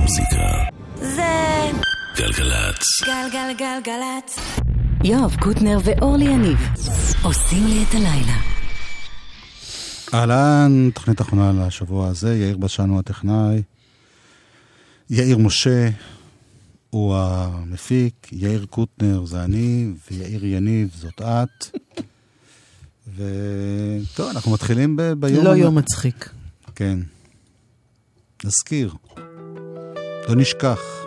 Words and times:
המוזיקה. 0.00 0.52
זה 0.96 1.70
גלגלצ. 2.16 2.82
גלגלגלגלצ. 3.04 4.38
יואב 5.04 5.36
קוטנר 5.40 5.78
ואורלי 5.84 6.24
יניב 6.24 6.58
עושים 7.22 7.66
לי 7.66 7.84
את 7.88 7.94
הלילה. 7.94 8.40
אהלן, 10.14 10.90
תוכנית 10.94 11.20
אחרונה 11.20 11.66
לשבוע 11.66 12.08
הזה, 12.08 12.36
יאיר 12.36 12.56
בשן 12.56 12.88
הוא 12.88 12.98
הטכנאי, 12.98 13.62
יאיר 15.10 15.38
משה 15.38 15.90
הוא 16.90 17.16
המפיק, 17.16 18.28
יאיר 18.32 18.66
קוטנר 18.70 19.24
זה 19.24 19.44
אני, 19.44 19.86
ויאיר 20.10 20.44
יניב 20.44 20.88
זאת 20.94 21.20
את. 21.20 21.76
וטוב, 23.16 24.30
אנחנו 24.30 24.52
מתחילים 24.52 24.96
ב- 24.96 25.02
ביום... 25.02 25.44
לא 25.44 25.50
יום 25.50 25.78
מצחיק. 25.78 26.30
כן. 26.74 26.98
נזכיר. 28.44 28.94
לא 30.28 30.34
נשכח. 30.36 30.99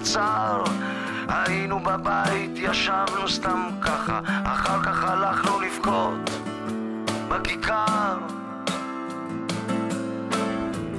קצר, 0.00 0.62
היינו 1.28 1.80
בבית, 1.80 2.50
ישבנו 2.54 3.28
סתם 3.28 3.68
ככה, 3.80 4.20
אחר 4.44 4.82
כך 4.82 5.04
הלכנו 5.04 5.60
לבכות 5.60 6.30
בכיכר. 7.28 8.18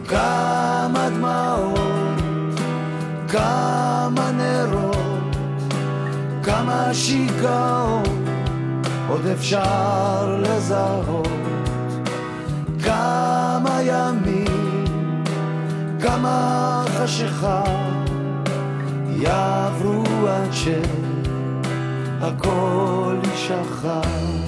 כמה 0.07 1.09
דמעות, 1.09 2.59
כמה 3.27 4.31
נרות, 4.31 5.35
כמה 6.43 6.93
שיגעון, 6.93 8.25
עוד 9.07 9.25
אפשר 9.25 10.37
לזהות. 10.39 11.27
כמה 12.83 13.79
ימים, 13.83 14.83
כמה 16.01 16.83
חשיכה, 16.97 17.63
יעברו 19.21 20.27
עד 20.27 20.53
שהכל 22.21 23.15
יישכח. 23.23 24.38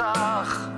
יירצח. 0.00 0.68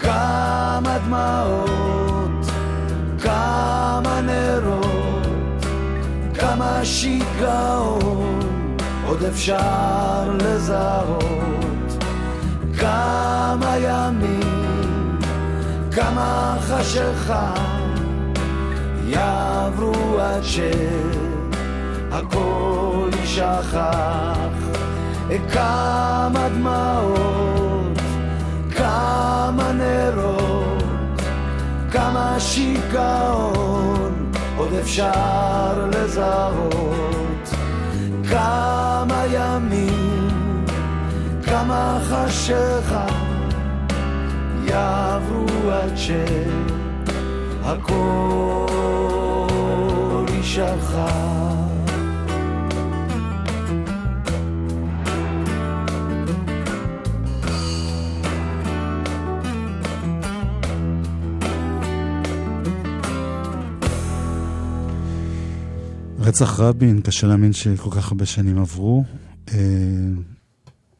כמה 0.00 0.98
דמעות, 1.06 2.46
כמה 3.22 4.20
נרות, 4.20 5.66
כמה 6.34 6.84
שיגעון, 6.84 8.76
עוד 9.06 9.24
אפשר 9.24 10.36
לזהות. 10.44 12.04
כמה 12.78 13.76
ימים, 13.78 15.18
כמה 15.92 16.56
חשיכה, 16.60 17.54
יעברו 19.06 20.18
עד 20.20 20.42
שהכל 22.12 22.30
יישכח. 23.20 24.59
כמה 25.52 26.48
דמעות, 26.54 27.98
כמה 28.76 29.72
נרות, 29.72 31.22
כמה 31.92 32.40
שיגעון, 32.40 34.32
עוד 34.56 34.72
אפשר 34.72 35.88
לזהות. 35.92 37.20
כמה 38.30 39.24
ימים, 39.32 40.64
כמה 41.46 41.98
חשיכה, 42.02 43.06
יעברו 44.64 45.70
עד 45.70 45.96
שהכל 45.96 46.26
יישכח. 50.34 51.69
רצח 66.30 66.60
רבין, 66.60 67.00
קשה 67.00 67.26
להאמין 67.26 67.52
שכל 67.52 67.90
כך 67.90 68.12
הרבה 68.12 68.26
שנים 68.26 68.58
עברו. 68.58 69.04
אה, 69.48 69.58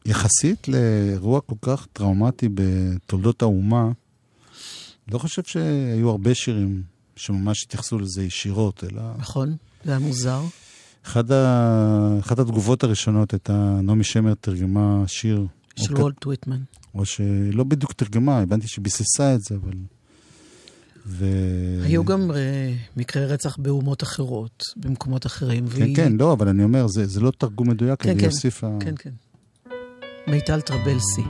יחסית 0.05 0.67
לאירוע 0.67 1.41
כל 1.41 1.55
כך 1.61 1.87
טראומטי 1.93 2.49
בתולדות 2.53 3.41
האומה, 3.41 3.91
לא 5.11 5.17
חושב 5.17 5.41
שהיו 5.45 6.09
הרבה 6.09 6.35
שירים 6.35 6.83
שממש 7.15 7.63
התייחסו 7.63 7.99
לזה 7.99 8.23
ישירות, 8.23 8.83
אלא 8.83 9.01
נכון? 9.17 9.55
זה 9.85 9.91
היה 9.91 9.99
מוזר. 9.99 10.41
אחד 11.05 11.31
ה... 11.31 12.17
אחת 12.19 12.39
התגובות 12.39 12.83
הראשונות 12.83 13.33
הייתה, 13.33 13.79
נעמי 13.83 14.03
שמר 14.03 14.33
תרגמה 14.33 15.03
שיר, 15.07 15.47
של 15.75 15.93
או, 15.93 15.97
כ- 15.97 15.99
וולט 15.99 16.25
וויטמן. 16.25 16.61
או 16.95 17.05
שלא 17.05 17.63
בדיוק 17.63 17.93
תרגמה, 17.93 18.39
הבנתי 18.39 18.67
שביססה 18.67 19.35
את 19.35 19.41
זה, 19.41 19.55
אבל... 19.55 19.73
ו... 21.07 21.25
היו 21.83 22.03
גם 22.05 22.31
אה, 22.31 22.73
מקרי 22.97 23.25
רצח 23.25 23.57
באומות 23.57 24.03
אחרות, 24.03 24.63
במקומות 24.77 25.25
אחרים. 25.25 25.67
כן, 25.67 25.81
והיא- 25.81 25.95
כן, 25.95 26.13
לא, 26.19 26.33
אבל 26.33 26.47
אני 26.47 26.63
אומר, 26.63 26.87
זה, 26.87 27.05
זה 27.05 27.19
לא 27.21 27.31
תרגום 27.37 27.69
מדויק, 27.69 28.01
כן, 28.03 28.09
היא 28.09 28.19
כן. 28.19 28.25
הוסיפה... 28.25 28.77
כן, 28.79 28.93
כן. 28.99 29.09
מיטל 30.27 30.61
טרבלסי 30.61 31.23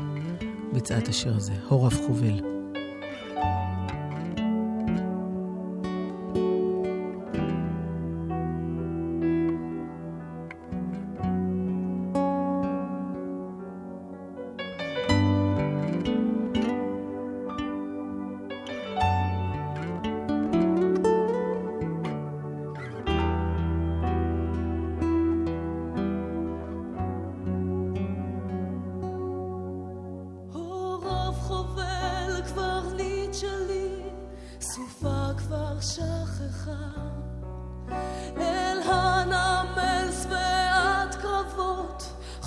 ביצעה 0.73 0.97
את 0.97 1.07
השיר 1.07 1.35
הזה, 1.35 1.53
הורף 1.69 1.97
חובל. 2.07 2.50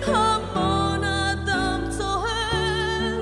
המון 0.07 1.05
אדם 1.05 1.81
צוהל, 1.99 3.21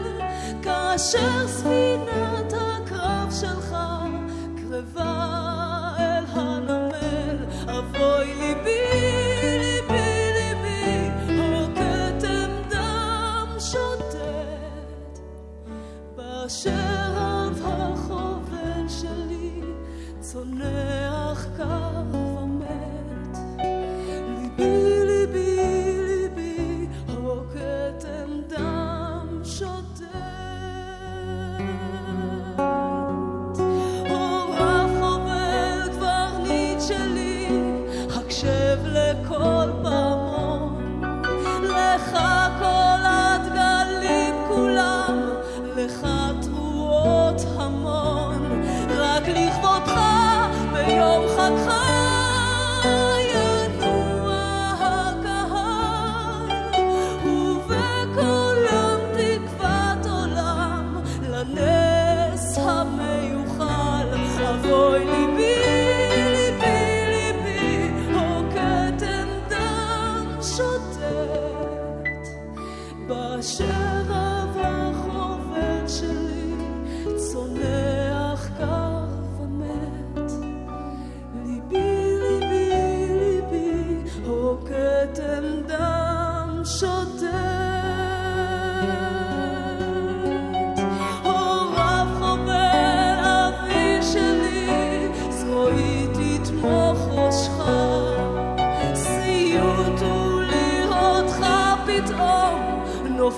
כאשר 0.63 1.49
ספינת 1.49 2.53
הקרב 2.53 3.33
שלך 3.41 3.77
קרבה 4.57 5.52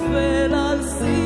נופל 0.01 0.55
על 0.55 0.83
סיפונך. 0.83 1.24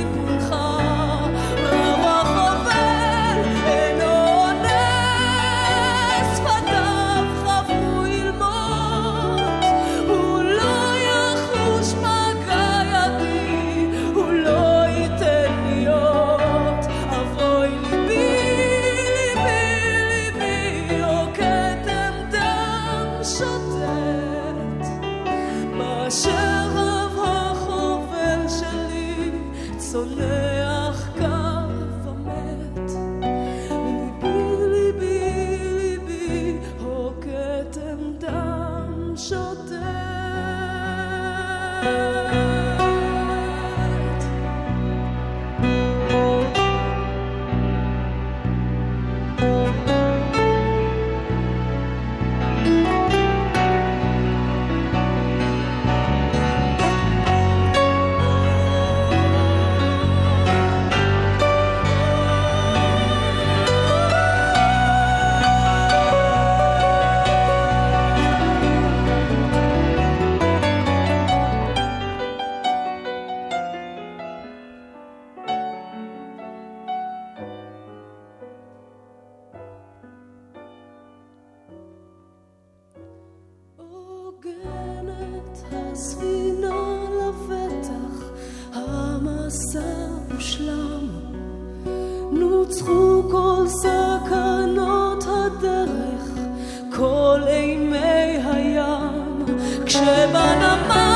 trzeba 99.98 100.54
nam 100.60 101.07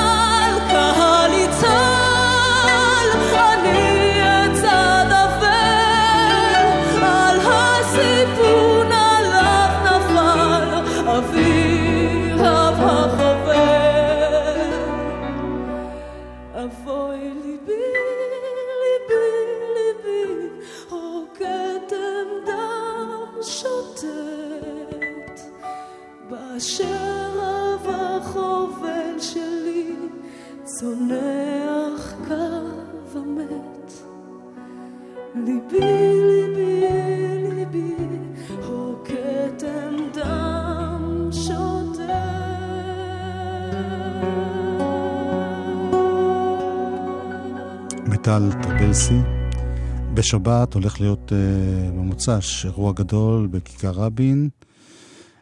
בשבת 50.32 50.74
הולך 50.74 51.00
להיות 51.00 51.32
uh, 51.32 51.92
במוצ"ש 51.92 52.64
אירוע 52.64 52.92
גדול 52.92 53.46
בכיכר 53.46 53.90
רבין, 53.90 54.48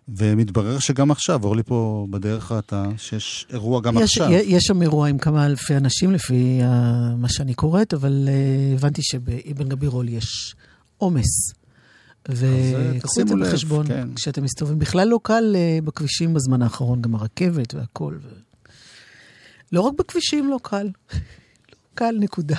ומתברר 0.08 0.78
שגם 0.78 1.10
עכשיו, 1.10 1.44
אורלי 1.44 1.62
פה 1.62 2.06
בדרך 2.10 2.52
ראתה, 2.52 2.84
שיש 2.96 3.46
אירוע 3.50 3.80
גם 3.80 3.96
יש, 3.96 4.02
עכשיו. 4.02 4.30
יש 4.32 4.64
שם 4.64 4.82
אירוע 4.82 5.08
עם 5.08 5.18
כמה 5.18 5.46
אלפי 5.46 5.76
אנשים, 5.76 6.12
לפי 6.12 6.60
uh, 6.62 6.64
מה 7.16 7.28
שאני 7.28 7.54
קוראת, 7.54 7.94
אבל 7.94 8.28
uh, 8.28 8.78
הבנתי 8.78 9.02
שבאבן 9.02 9.68
גבירול 9.68 10.08
יש 10.08 10.54
עומס. 10.98 11.52
וקחו 12.28 13.20
את 13.20 13.28
זה 13.28 13.34
בחשבון 13.40 13.86
כן. 13.86 14.08
כשאתם 14.14 14.44
מסתובבים. 14.44 14.78
בכלל 14.78 15.08
לא 15.08 15.20
קל 15.22 15.56
uh, 15.56 15.84
בכבישים 15.84 16.34
בזמן 16.34 16.62
האחרון, 16.62 17.02
גם 17.02 17.14
הרכבת 17.14 17.74
והכל. 17.74 18.14
ו... 18.22 18.28
לא 19.72 19.80
רק 19.80 19.92
בכבישים 19.98 20.50
לא 20.50 20.58
קל. 20.62 20.86
לא 21.72 21.76
קל, 21.94 22.14
נקודה. 22.20 22.56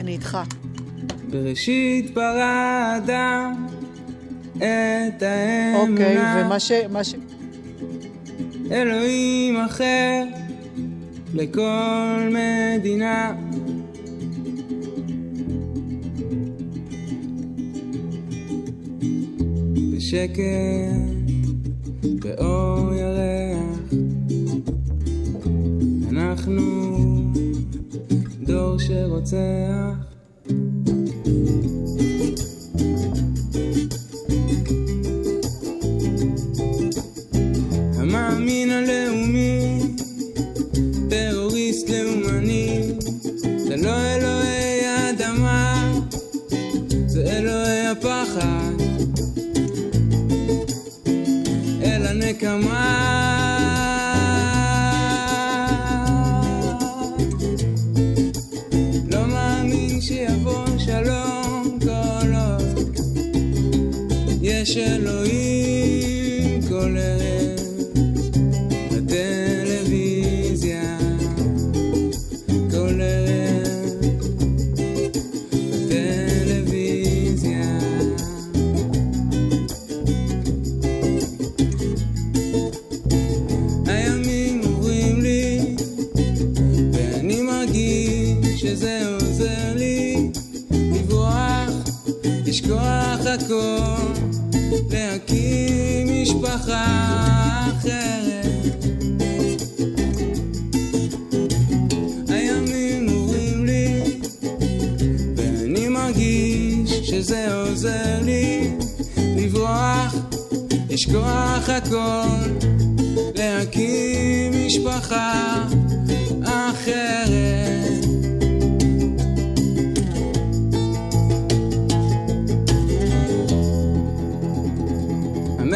אני 0.00 0.12
איתך. 0.12 0.38
בראשית 1.30 2.14
ברא 2.14 2.42
האדם 2.42 3.66
את 4.56 5.22
האמונה. 5.22 5.92
אוקיי, 5.92 6.44
ומה 6.44 6.60
ש... 6.60 6.72
מה 6.90 7.04
ש... 7.04 7.14
אלוהים 8.70 9.56
אחר 9.56 10.24
לכל 11.34 12.30
מדינה. 12.30 13.34
בשקט, 19.92 20.40
באור 22.02 22.94
ירח, 22.94 23.92
אנחנו 26.10 26.97
דור 28.77 28.79
שרוצח. 28.79 30.06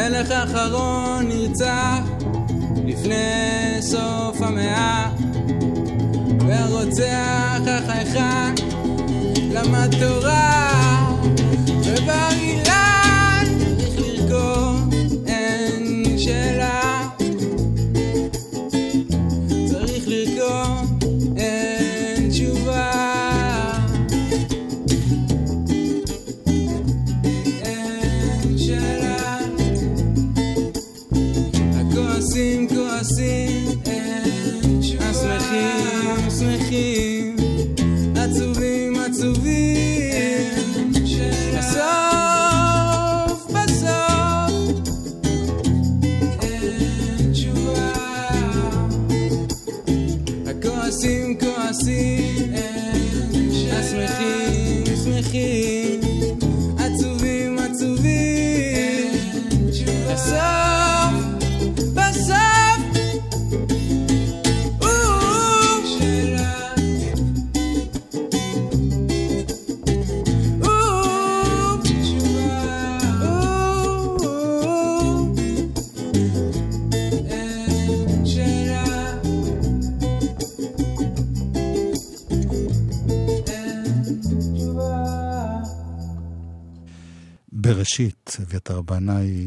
המלך 0.03 0.31
האחרון 0.31 1.27
נרצח 1.27 1.99
לפני 2.85 3.81
סוף 3.81 4.41
המאה. 4.41 5.09
והרוצח 6.47 7.61
החייכן 7.67 8.53
למד 9.51 9.89
תורה 9.99 10.82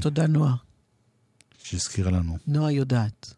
תודה, 0.07 0.27
נועה. 0.27 0.55
שהזכירה 1.63 2.11
לנו. 2.11 2.39
נועה 2.47 2.73
יודעת. 2.73 3.35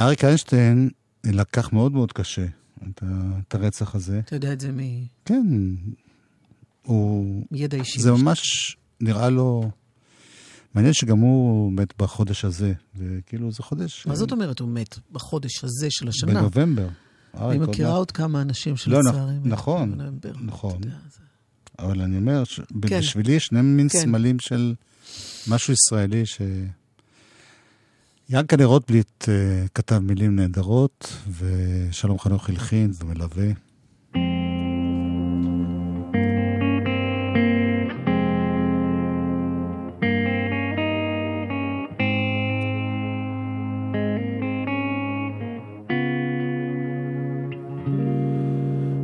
אריק 0.00 0.24
איינשטיין 0.24 0.90
לקח 1.24 1.72
מאוד 1.72 1.92
מאוד 1.92 2.12
קשה 2.12 2.46
את, 2.90 3.02
ה- 3.02 3.38
את 3.48 3.54
הרצח 3.54 3.94
הזה. 3.94 4.18
אתה 4.18 4.36
יודע 4.36 4.52
את 4.52 4.60
זה 4.60 4.72
כן, 5.24 5.46
הוא... 6.82 7.44
מידע 7.50 7.76
אישי. 7.76 8.00
זה 8.00 8.12
ממש 8.12 8.76
נראה 9.00 9.30
לו... 9.30 9.70
מעניין 10.74 10.94
שגם 10.94 11.18
הוא 11.18 11.72
מת 11.72 11.94
בחודש 11.98 12.44
הזה, 12.44 12.72
וכאילו 12.96 13.52
זה 13.52 13.62
חודש... 13.62 14.06
מה 14.06 14.16
זאת 14.16 14.32
אומרת 14.32 14.60
הוא 14.60 14.68
מת 14.68 14.98
בחודש 15.12 15.64
הזה 15.64 15.86
של 15.90 16.08
השנה? 16.08 16.40
בנובמבר. 16.40 16.88
אני 17.34 17.58
מכירה. 17.58 17.90
עוד 17.92 18.10
כמה 18.10 18.42
אנשים 18.42 18.72
לא, 18.72 18.76
שלצערי... 18.76 19.38
מתו 19.38 19.48
נכון. 19.48 20.00
נכון. 20.40 20.80
אבל 21.78 22.00
אני 22.00 22.16
אומר, 22.16 22.44
ש... 22.44 22.60
כן. 22.60 22.98
בשבילי 22.98 23.32
יש 23.32 23.46
שני 23.46 23.62
מין 23.62 23.88
כן. 23.88 23.98
סמלים 23.98 24.36
של 24.40 24.74
משהו 25.48 25.72
ישראלי 25.72 26.26
ש... 26.26 26.40
ינקלה 28.30 28.64
רוטבליט 28.64 29.28
אה, 29.28 29.34
כתב 29.74 29.98
מילים 29.98 30.36
נהדרות, 30.36 31.16
ושלום 31.38 32.18
חנוך 32.18 32.48
הלחין 32.48 32.92
ומלווה. 33.00 33.46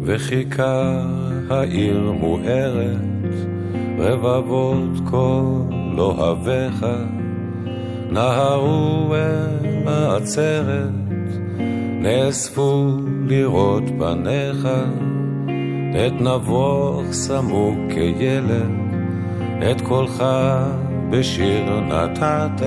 וכיכר 0.04 1.21
העיר 1.52 2.12
מוארת, 2.20 3.34
רבבות 3.98 5.08
כל 5.10 5.98
אוהביך, 5.98 6.86
נהרו 8.10 9.14
אל 9.14 9.88
העצרת, 9.88 10.88
נאספו 12.00 12.96
לראות 13.26 13.82
פניך, 13.98 14.68
את 16.06 16.20
נבוך 16.20 17.02
סמוק 17.12 17.78
כילד, 17.94 18.70
את 19.70 19.80
קולך 19.80 20.24
בשיר 21.10 21.80
נתת, 21.80 22.66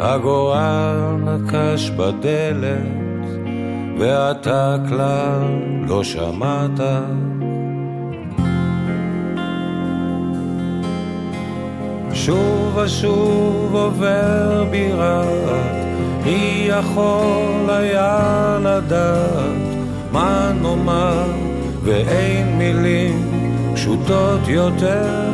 הגורל 0.00 1.16
נקש 1.24 1.90
בדלת, 1.90 3.02
ואתה 3.98 4.76
כלל 4.88 5.42
לא 5.88 6.04
שמעת. 6.04 6.80
שוב 12.26 12.76
ושוב 12.76 13.74
עובר 13.74 14.64
בי 14.70 14.92
רעד, 14.92 15.86
מי 16.24 16.66
יכול 16.68 17.68
היה 17.68 18.58
לדעת 18.62 19.76
מה 20.12 20.52
נאמר, 20.62 21.26
ואין 21.82 22.58
מילים 22.58 23.30
פשוטות 23.74 24.48
יותר. 24.48 25.30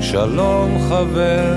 שלום 0.00 0.78
חבר, 0.88 1.54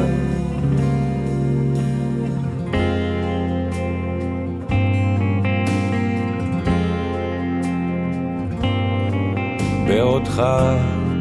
בעודך 9.88 10.44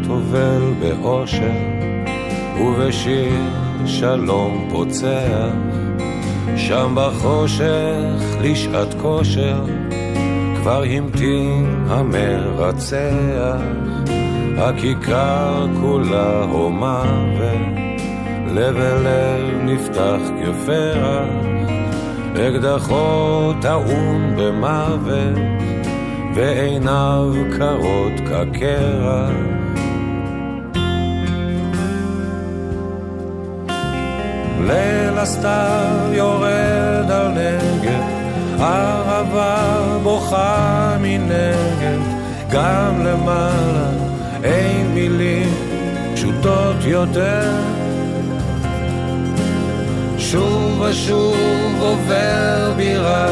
טובל 0.07 0.73
באושר, 0.81 1.74
ובשיר 2.61 3.33
שלום 3.87 4.69
פוצח, 4.71 5.53
שם 6.57 6.95
בחושך 6.97 8.37
לשעת 8.41 8.95
כושר, 9.03 9.65
כבר 10.57 10.83
המתין 10.83 11.85
המרצח, 11.89 13.61
הכיכר 14.59 15.67
כולה 15.81 16.45
הומה 16.45 17.05
ולב 17.39 18.77
אל 18.77 19.07
נפתח 19.65 20.21
כפרח, 20.43 21.29
אקדחו 22.33 23.53
טעון 23.61 24.35
במוות, 24.37 25.39
ועיניו 26.35 27.33
קרות 27.59 28.13
כקרח. 28.21 29.54
ליל 34.67 35.19
הסתיו 35.19 36.13
יורד 36.13 37.11
על 37.11 37.29
נגד, 37.29 38.03
ערבה 38.59 39.99
בוכה 40.03 40.97
מנגד, 41.01 41.99
גם 42.51 43.07
למעלה 43.07 43.91
אין 44.45 44.95
מילים 44.95 45.55
פשוטות 46.15 46.77
יותר. 46.85 47.51
שוב 50.19 50.81
ושוב 50.81 51.37
עובר 51.81 52.73
בירה, 52.77 53.27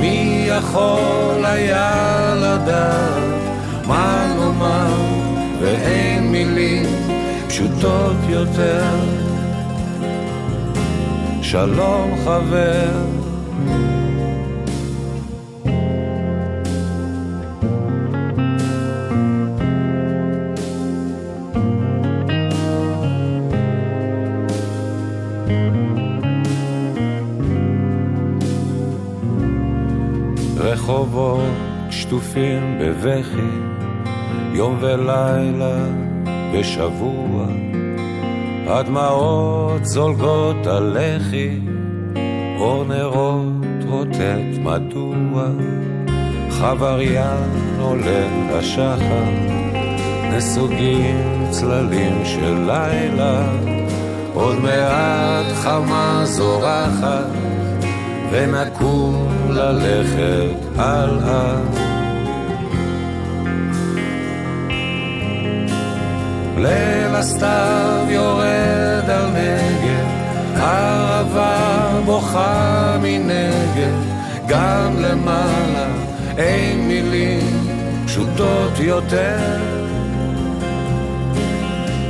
מי 0.00 0.46
יכול 0.48 1.44
היה 1.44 2.34
לדעת 2.36 3.24
מה 3.86 4.34
נאמר, 4.38 4.94
ואין 5.60 6.32
מילים 6.32 6.86
פשוטות 7.48 8.16
יותר. 8.28 9.23
שלום 11.54 12.16
חבר. 12.24 12.90
רחובות 30.56 31.40
שטופים 31.90 32.78
בבכי, 32.80 33.36
יום 34.54 34.78
ולילה 34.80 35.86
בשבוע. 36.54 37.73
הדמעות 38.66 39.84
זולגות 39.84 40.66
על 40.66 40.96
לחי, 40.98 41.58
אור 42.58 42.84
נרות 42.84 43.84
רוטט 43.88 44.58
מדוע, 44.62 45.46
חבריין 46.50 47.78
עולה 47.80 48.26
השחר, 48.52 49.30
נסוגים 50.32 51.46
צללים 51.50 52.24
של 52.24 52.54
לילה, 52.66 53.46
עוד 54.34 54.58
מעט 54.58 55.46
חמה 55.54 56.20
זורחת, 56.24 57.26
ונקום 58.30 59.28
ללכת 59.48 60.78
הלאה. 60.78 61.93
ליל 66.56 67.14
הסתיו 67.14 68.06
יורד 68.08 69.10
על 69.10 69.26
נגד, 69.30 70.06
ערבה 70.56 72.00
בוכה 72.04 72.96
מנגד, 73.02 73.94
גם 74.46 74.96
למעלה 74.98 75.86
אין 76.36 76.88
מילים 76.88 77.66
פשוטות 78.06 78.78
יותר. 78.78 79.38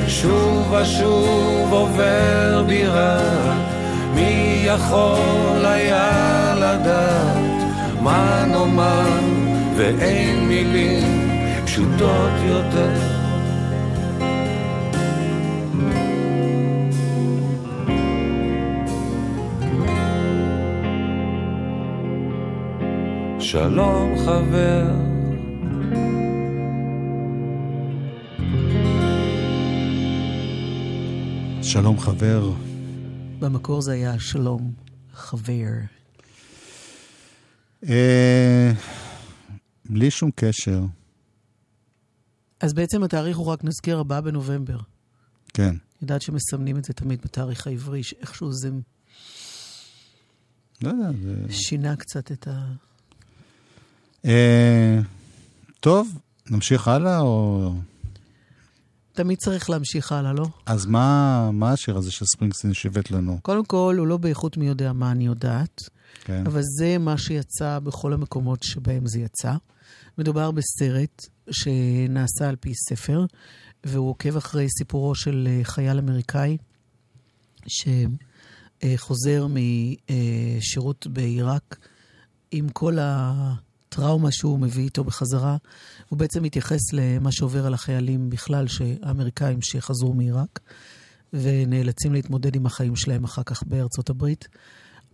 שוב 0.08 0.72
ושוב 0.72 1.72
עובר 1.72 2.64
בירה, 2.66 3.18
מי 4.14 4.62
יכול 4.64 5.64
היה 5.66 6.54
לדעת 6.56 7.64
מה 8.00 8.44
נאמר, 8.48 9.08
ואין 9.76 10.48
מילים 10.48 11.30
פשוטות 11.64 12.32
יותר. 12.44 13.13
שלום 23.54 24.18
חבר. 24.18 24.84
שלום 31.62 31.98
חבר. 31.98 32.52
במקור 33.38 33.82
זה 33.82 33.92
היה 33.92 34.18
שלום, 34.18 34.72
חבר. 35.12 35.70
אה, 37.88 38.72
בלי 39.90 40.10
שום 40.10 40.30
קשר, 40.34 40.80
אז 42.60 42.74
בעצם 42.74 43.02
התאריך 43.02 43.36
הוא 43.36 43.46
רק 43.46 43.64
נזכיר 43.64 43.98
4 43.98 44.20
בנובמבר. 44.20 44.78
כן. 45.48 45.76
יודעת 46.02 46.22
שמסמנים 46.22 46.76
את 46.76 46.84
זה 46.84 46.92
תמיד 46.92 47.20
בתאריך 47.24 47.66
העברי, 47.66 48.02
שאיכשהו 48.02 48.52
זה 48.52 48.70
לא 50.82 50.88
יודע, 50.88 51.10
זה... 51.22 51.52
שינה 51.52 51.96
קצת 51.96 52.32
את 52.32 52.48
ה... 52.48 52.72
אה, 54.24 54.98
טוב, 55.80 56.18
נמשיך 56.50 56.88
הלאה, 56.88 57.20
או... 57.20 57.72
תמיד 59.12 59.38
צריך 59.38 59.70
להמשיך 59.70 60.12
הלאה, 60.12 60.32
לא? 60.32 60.46
אז 60.66 60.86
מה, 60.86 61.50
מה 61.52 61.72
השיר 61.72 61.96
הזה 61.96 62.10
של 62.10 62.24
ספרינגסטין 62.24 62.74
שיבט 62.74 63.10
לנו? 63.10 63.38
קודם 63.42 63.64
כל, 63.64 63.96
הוא 63.98 64.06
לא 64.06 64.16
באיכות 64.16 64.56
מי 64.56 64.66
יודע 64.66 64.92
מה 64.92 65.10
אני 65.10 65.26
יודעת, 65.26 65.80
כן. 66.24 66.46
אבל 66.46 66.60
זה 66.78 66.98
מה 66.98 67.18
שיצא 67.18 67.78
בכל 67.78 68.12
המקומות 68.12 68.62
שבהם 68.62 69.06
זה 69.06 69.20
יצא. 69.20 69.52
מדובר 70.18 70.50
בסרט 70.50 71.22
שנעשה 71.50 72.48
על 72.48 72.56
פי 72.56 72.72
ספר, 72.74 73.26
והוא 73.84 74.10
עוקב 74.10 74.36
אחרי 74.36 74.66
סיפורו 74.78 75.14
של 75.14 75.48
אה, 75.50 75.64
חייל 75.64 75.98
אמריקאי 75.98 76.56
שחוזר 78.82 79.46
משירות 79.46 81.06
בעיראק 81.06 81.76
עם 82.50 82.68
כל 82.68 82.98
הטראומה 83.94 84.32
שהוא 84.32 84.58
מביא 84.58 84.84
איתו 84.84 85.04
בחזרה. 85.04 85.56
הוא 86.08 86.18
בעצם 86.18 86.42
מתייחס 86.42 86.92
למה 86.92 87.32
שעובר 87.32 87.66
על 87.66 87.74
החיילים 87.74 88.30
בכלל, 88.30 88.66
האמריקאים 89.02 89.62
שחזרו 89.62 90.12
מעיראק, 90.12 90.60
ונאלצים 91.32 92.12
להתמודד 92.12 92.56
עם 92.56 92.66
החיים 92.66 92.96
שלהם 92.96 93.24
אחר 93.24 93.42
כך 93.42 93.62
בארצות 93.62 94.10
הברית. 94.10 94.48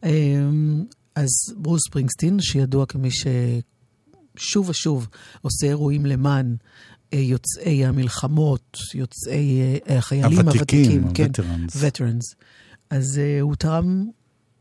אמ, 0.05 0.85
אז 1.15 1.29
ברוס 1.57 1.81
ספרינגסטין, 1.89 2.41
שידוע 2.41 2.87
כמי 2.87 3.09
ששוב 3.11 4.69
ושוב 4.69 5.09
עושה 5.43 5.67
אירועים 5.67 6.07
למען 6.07 6.57
אה, 7.13 7.19
יוצאי 7.19 7.85
המלחמות, 7.85 8.79
יוצאי 8.95 9.61
אה, 9.61 9.99
החיילים 9.99 10.39
הוותיקים, 10.39 11.03
הוותיקים, 11.03 11.33
כן, 11.33 11.43
veterans. 11.69 12.35
אז 12.91 13.21
uh, 13.21 13.43
הוא 13.43 13.55
תרם, 13.55 14.07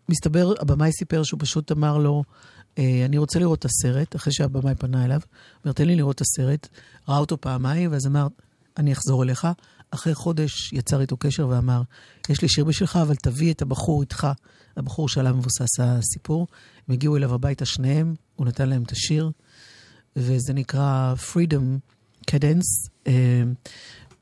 מסתבר, 0.10 0.54
הבמאי 0.60 0.92
סיפר 0.92 1.24
שהוא 1.24 1.40
פשוט 1.40 1.72
אמר 1.72 1.98
לו, 1.98 2.24
אני 2.78 3.18
רוצה 3.18 3.40
לראות 3.40 3.60
את 3.60 3.66
הסרט, 3.66 4.16
אחרי 4.16 4.34
שהבמאי 4.34 4.76
פנה 4.76 5.06
אליו, 5.06 5.20
אומר, 5.66 5.74
תן 5.74 5.86
לי 5.88 5.96
לראות 5.96 6.16
את 6.16 6.22
הסרט, 6.22 6.68
ראה 7.08 7.18
אותו 7.18 7.42
פעמיים, 7.42 7.92
ואז 7.92 8.08
אמר, 8.08 8.28
אני 8.78 8.94
אחזור 8.94 9.24
אליך, 9.24 9.48
אחרי 9.92 10.16
חודש 10.16 10.74
יצר 10.74 11.02
איתו 11.02 11.18
קשר 11.18 11.48
ואמר, 11.48 11.82
יש 12.30 12.42
לי 12.42 12.50
שיר 12.50 12.64
בשבילך, 12.64 13.00
אבל 13.02 13.16
תביא 13.16 13.54
את 13.54 13.62
הבחור 13.62 14.02
איתך, 14.02 14.28
הבחור 14.78 15.10
שעליו 15.10 15.36
מבוסס 15.36 15.80
הסיפור. 15.80 16.48
הם 16.88 16.94
הגיעו 16.94 17.18
אליו 17.18 17.34
הביתה 17.34 17.66
שניהם, 17.66 18.16
הוא 18.36 18.48
נתן 18.48 18.70
להם 18.70 18.84
את 18.84 18.92
השיר, 18.92 19.32
וזה 20.16 20.54
נקרא 20.54 21.14
Freedom 21.18 21.80
Cadence. 22.32 22.90
אה, 23.08 23.44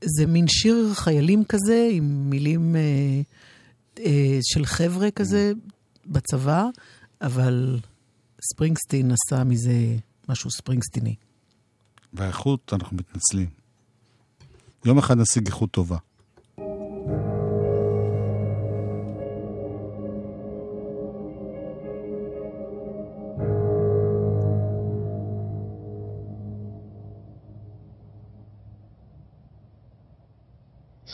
זה 0.02 0.26
מין 0.26 0.48
שיר 0.48 0.92
חיילים 0.94 1.44
כזה, 1.46 1.90
עם 1.92 2.30
מילים 2.30 2.76
אה, 2.76 3.22
אה, 4.06 4.40
של 4.42 4.66
חבר'ה 4.66 5.12
כזה 5.12 5.52
בצבא, 6.06 6.66
אבל 7.22 7.80
ספרינגסטין 8.42 9.12
עשה 9.12 9.44
מזה 9.44 9.96
משהו 10.30 10.52
ספרינגסטיני. 10.52 11.16
והאיכות, 12.14 12.74
אנחנו 12.74 12.98
מתנצלים. 12.98 13.50
יום 14.86 14.98
אחד 14.98 15.18
נשיג 15.18 15.48
איכות 15.48 15.72
טובה. 15.72 15.98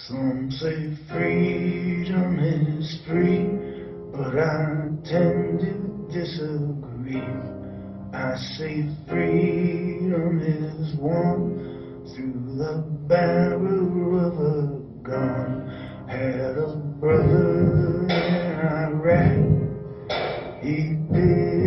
Some 0.07 0.51
say 0.59 0.79
freedom 1.09 2.31
is 2.39 2.87
free, 3.05 3.45
but 4.13 4.33
I 4.37 4.89
tend 5.09 5.59
to 5.61 5.73
disagree. 6.11 6.92
I 7.05 8.35
say 8.55 8.87
freedom 9.09 10.39
is 10.41 10.95
won 10.95 12.05
through 12.15 12.55
the 12.57 12.85
barrel 13.09 14.25
of 14.25 14.39
a 14.39 14.79
gun. 15.03 15.67
Had 16.07 16.57
a 16.57 16.75
brother 17.01 18.05
in 18.05 18.59
Iraq, 18.59 19.43
he 20.61 20.93
didn't 21.11 21.62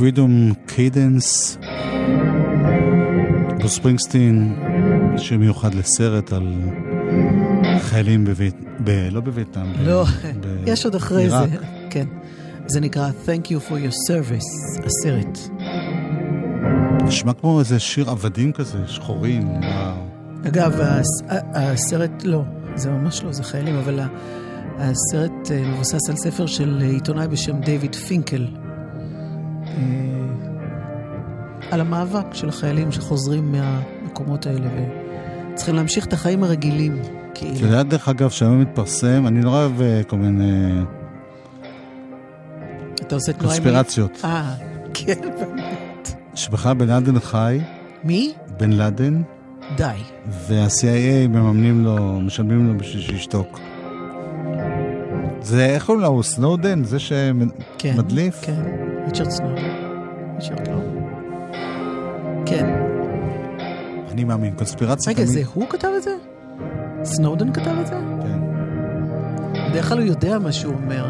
Freedom 0.00 0.32
Cadence, 0.70 1.58
ברוס 3.58 3.74
ספרינגסטין, 3.74 4.54
שיר 5.16 5.38
מיוחד 5.38 5.74
לסרט 5.74 6.32
על 6.32 6.54
חיילים 7.80 8.24
בווייט... 8.24 8.54
ב... 8.84 8.90
לא 9.10 9.20
בווייטנאם. 9.20 9.72
ב- 9.72 9.76
לא, 9.88 10.04
ב- 10.40 10.62
יש 10.66 10.84
עוד 10.84 10.94
אחרי 10.94 11.22
עיראק. 11.22 11.48
זה, 11.50 11.56
כן. 11.90 12.06
זה 12.66 12.80
נקרא 12.80 13.10
Thank 13.26 13.46
you 13.46 13.68
for 13.70 13.72
your 13.72 13.94
service, 14.10 14.80
הסרט. 14.86 15.38
נשמע 17.04 17.32
כמו 17.32 17.58
איזה 17.60 17.78
שיר 17.78 18.10
עבדים 18.10 18.52
כזה, 18.52 18.78
שחורים. 18.86 19.48
אגב, 20.46 20.80
הס- 20.80 21.22
הסרט, 21.54 22.24
לא, 22.24 22.42
זה 22.74 22.90
ממש 22.90 23.22
לא, 23.24 23.32
זה 23.32 23.42
חיילים, 23.42 23.76
אבל 23.76 24.00
הסרט 24.78 25.50
אה, 25.50 25.62
מבוסס 25.72 26.08
על 26.10 26.16
ספר 26.16 26.46
של 26.46 26.78
אה, 26.82 26.86
עיתונאי 26.88 27.28
בשם 27.28 27.60
דיוויד 27.60 27.94
פינקל. 27.94 28.46
אה, 29.76 29.82
על 31.70 31.80
המאבק 31.80 32.34
של 32.34 32.48
החיילים 32.48 32.92
שחוזרים 32.92 33.52
מהמקומות 33.52 34.46
האלה 34.46 34.68
וצריכים 35.52 35.74
להמשיך 35.74 36.06
את 36.06 36.12
החיים 36.12 36.44
הרגילים, 36.44 37.00
את 37.02 37.06
כאילו. 37.34 37.66
יודעת, 37.66 37.88
דרך 37.88 38.08
אגב, 38.08 38.30
שהיום 38.30 38.60
מתפרסם, 38.60 39.26
אני 39.26 39.40
נורא 39.40 39.58
אוהב 39.58 39.80
אה, 39.80 40.00
כל 40.06 40.16
מיני 40.16 40.82
אתה 43.10 43.14
עושה 43.14 43.32
תנועה 43.32 43.56
עם... 43.56 43.62
קונספירציות. 43.62 44.20
אה, 44.24 44.54
כן, 44.94 45.20
באמת. 45.40 46.12
שבכלל 46.34 46.74
בן 46.74 46.88
לאדן 46.88 47.20
חי, 47.20 47.60
מי? 48.04 48.32
בן 48.58 48.72
לאדן, 48.72 49.22
די. 49.76 49.84
וה-CIA 50.26 51.28
מממנים 51.28 51.84
לו, 51.84 52.20
משלמים 52.20 52.68
לו 52.68 52.78
בשביל 52.78 53.02
שישתוק. 53.02 53.60
זה, 55.42 55.66
איך 55.66 55.86
קוראים 55.86 56.02
לו? 56.02 56.08
הוא 56.08 56.22
סנודן? 56.22 56.84
זה 56.84 56.96
כן. 57.78 57.92
שמדליף? 57.94 58.38
כן, 58.42 58.62
ריצ'רד 59.06 59.30
סנואר. 59.30 59.54
ריצ'רד 60.34 60.68
לא. 60.68 60.76
כן. 62.46 62.66
אני 64.10 64.24
מאמין, 64.24 64.54
קונספירציה 64.56 65.12
רגע, 65.12 65.24
תמיד- 65.24 65.34
זה 65.34 65.42
הוא 65.54 65.66
כתב 65.68 65.88
את 65.96 66.02
זה? 66.02 66.10
סנודן 67.04 67.52
כתב 67.52 67.74
את 67.80 67.86
זה? 67.86 67.94
כן. 68.22 68.40
בדרך 69.70 69.88
כלל 69.88 69.98
הוא 69.98 70.06
יודע 70.06 70.38
מה 70.38 70.52
שהוא 70.52 70.74
אומר. 70.74 71.06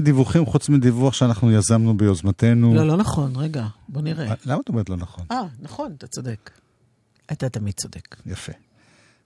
דיווחים 0.00 0.46
חוץ 0.46 0.68
מדיווח 0.68 1.14
שאנחנו 1.14 1.52
יזמנו 1.52 1.96
ביוזמתנו. 1.96 2.74
לא, 2.74 2.86
לא 2.86 2.96
נכון, 2.96 3.32
רגע, 3.36 3.66
בוא 3.88 4.02
נראה. 4.02 4.28
אה, 4.28 4.34
למה 4.44 4.60
את 4.64 4.68
אומרת 4.68 4.88
לא 4.90 4.96
נכון? 4.96 5.24
אה, 5.30 5.42
נכון, 5.60 5.92
אתה 5.98 6.06
צודק. 6.06 6.50
אתה 7.32 7.48
תמיד 7.48 7.74
צודק. 7.74 8.16
יפה. 8.26 8.52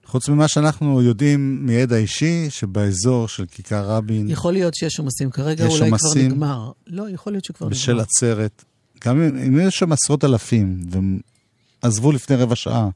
חוץ 0.05 0.29
ממה 0.29 0.47
שאנחנו 0.47 1.01
יודעים 1.01 1.65
מידע 1.65 1.95
אישי, 1.95 2.49
שבאזור 2.49 3.27
של 3.27 3.45
כיכר 3.45 3.85
רבין, 3.85 4.29
יכול 4.29 4.53
להיות 4.53 4.75
שיש 4.75 4.99
עומסים 4.99 5.31
כרגע, 5.31 5.67
אולי 5.67 5.91
כבר. 5.97 6.09
נגמר. 6.15 6.71
לא, 6.87 7.09
יכול 7.09 7.33
להיות 7.33 7.45
שכבר 7.45 7.67
בשל 7.67 7.91
נגמר. 7.91 8.03
עצרת, 8.03 8.63
גם 9.05 9.21
אם, 9.21 9.37
אם 9.37 9.67
יש 9.67 9.79
שם 9.79 9.91
עשרות 9.91 10.23
אלפים, 10.23 10.79
והם 10.89 11.19
עזבו 11.81 12.11
לפני 12.11 12.35
רבע 12.35 12.55
שעה. 12.55 12.89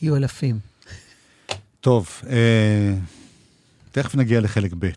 היו 0.00 0.16
אלפים. 0.16 0.58
טוב, 1.80 2.08
אה, 2.30 2.94
תכף 3.92 4.14
נגיע 4.14 4.40
לחלק 4.40 4.72
ב'. 4.78 4.88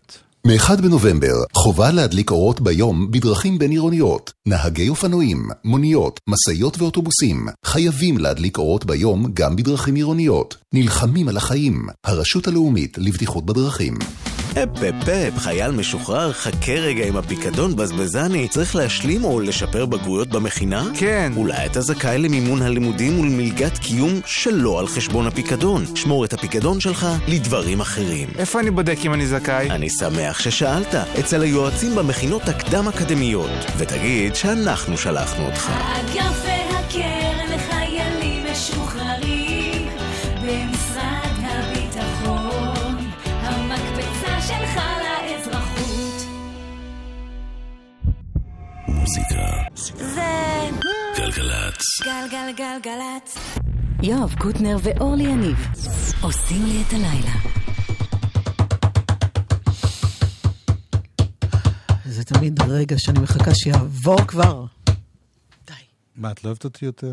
מ-1 0.46 0.82
בנובמבר, 0.82 1.34
חובה 1.56 1.90
להדליק 1.90 2.30
אורות 2.30 2.60
ביום 2.60 3.10
בדרכים 3.10 3.58
בין-עירוניות. 3.58 4.32
נהגי 4.46 4.88
אופנועים, 4.88 5.48
מוניות, 5.64 6.20
משאיות 6.28 6.78
ואוטובוסים 6.78 7.46
חייבים 7.64 8.18
להדליק 8.18 8.58
אורות 8.58 8.84
ביום 8.84 9.26
גם 9.34 9.56
בדרכים 9.56 9.94
עירוניות. 9.94 10.56
נלחמים 10.74 11.28
על 11.28 11.36
החיים. 11.36 11.86
הרשות 12.04 12.48
הלאומית 12.48 12.98
לבטיחות 12.98 13.46
בדרכים. 13.46 13.94
אפ 14.62 14.68
אפ 14.82 15.08
אפ, 15.08 15.38
חייל 15.38 15.70
משוחרר, 15.70 16.32
חכה 16.32 16.72
רגע 16.72 17.06
עם 17.06 17.16
הפיקדון 17.16 17.76
בזבזני. 17.76 18.48
צריך 18.48 18.76
להשלים 18.76 19.24
או 19.24 19.40
לשפר 19.40 19.86
בגרויות 19.86 20.28
במכינה? 20.28 20.84
כן. 20.94 21.32
אולי 21.36 21.66
אתה 21.66 21.80
זכאי 21.80 22.18
למימון 22.18 22.62
הלימודים 22.62 23.20
ולמלגת 23.20 23.78
קיום 23.78 24.20
שלא 24.26 24.80
על 24.80 24.86
חשבון 24.86 25.26
הפיקדון. 25.26 25.84
שמור 25.96 26.24
את 26.24 26.32
הפיקדון 26.32 26.80
שלך 26.80 27.06
לדברים 27.28 27.80
אחרים. 27.80 28.28
איפה 28.38 28.60
אני 28.60 28.70
בודק 28.70 28.98
אם 29.04 29.14
אני 29.14 29.26
זכאי? 29.26 29.70
אני 29.70 29.90
שמח 29.90 30.38
ששאלת, 30.38 30.94
אצל 30.94 31.42
היועצים 31.42 31.94
במכינות 31.94 32.48
הקדם-אקדמיות. 32.48 33.50
ותגיד 33.76 34.34
שאנחנו 34.34 34.98
שלחנו 34.98 35.46
אותך. 35.46 35.70
האגף 35.70 36.44
והקרן 36.44 37.25
מוזיקה. 49.06 49.52
זה 50.14 50.70
גלגלצ. 51.16 51.82
גלגלגלגלצ. 52.04 53.38
יואב 54.02 54.34
קוטנר 54.38 54.76
ואורלי 54.82 55.22
יניב 55.24 55.56
עושים 56.20 56.64
לי 56.66 56.82
את 56.88 56.92
הלילה. 56.92 57.32
זה 62.04 62.24
תמיד 62.24 62.62
רגע 62.62 62.96
שאני 62.98 63.18
מחכה 63.20 63.54
שיעבור 63.54 64.24
כבר. 64.26 64.64
מה, 66.16 66.30
את 66.30 66.44
לא 66.44 66.48
אוהבת 66.48 66.64
אותי 66.64 66.84
יותר? 66.84 67.12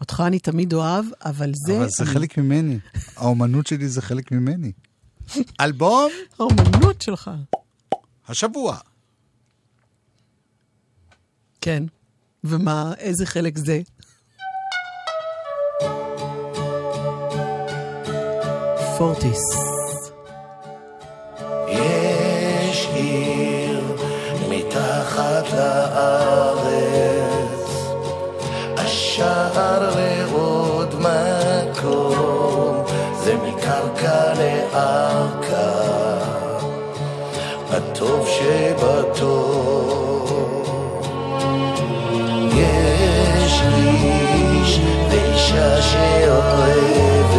אותך 0.00 0.22
אני 0.26 0.38
תמיד 0.38 0.72
אוהב, 0.72 1.04
אבל 1.24 1.52
זה... 1.54 1.76
אבל 1.78 1.88
זה 1.88 2.04
אני- 2.04 2.12
חלק 2.12 2.38
ממני. 2.38 2.78
האומנות 3.16 3.66
שלי 3.66 3.88
זה 3.88 4.02
חלק 4.02 4.32
ממני. 4.32 4.72
אלבום 5.60 6.10
האומנות 6.38 7.02
שלך. 7.02 7.30
השבוע. 8.28 8.78
כן. 11.66 11.82
ומה, 12.44 12.92
איזה 12.98 13.26
חלק 13.26 13.58
זה? 13.58 13.80
פורטיס. 18.98 19.42
יש 21.68 22.88
עיר 22.92 23.96
מתחת 24.48 25.44
לארץ, 25.52 26.70
השער 28.76 29.90
לעוד 29.96 30.94
מקום, 30.94 32.84
זה 33.24 33.36
מקרקע 33.36 34.34
לארכה, 34.34 35.72
הטוב 37.70 38.28
שבטוב. 38.28 39.65
איש 43.74 44.80
ואישה 45.10 45.82
שאוהבת. 45.82 47.36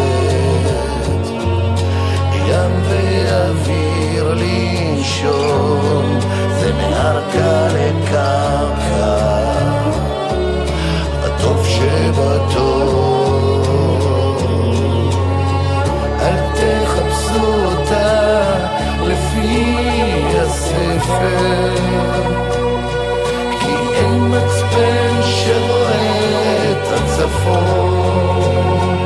ים 2.50 2.74
ואוויר 2.90 4.34
לנשום, 4.34 6.20
זה 6.60 6.74
מהרקע 6.74 7.68
לקרקע, 7.68 9.18
הטוב 11.24 11.68
שבטוב. 11.68 12.98
אל 16.22 16.40
תחפשו 16.54 17.46
אותה 17.66 18.42
לפי 19.04 19.76
הספר, 20.42 21.57
הצפון. 27.48 28.98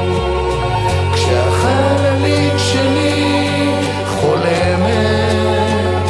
כשהחללית 1.13 2.53
שלי 2.57 3.71
חולמת, 4.05 6.05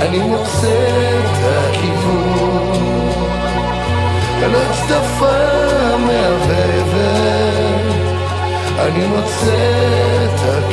אני 0.00 0.18
מוצא 0.18 0.68
את 1.18 1.36
הכיוון. 1.44 2.70
על 4.44 4.54
הצדפה 4.54 5.38
מהבהבת, 6.06 7.84
אני 8.78 9.06
מוצא 9.06 9.56
את 10.24 10.40
הכיוון. 10.40 10.69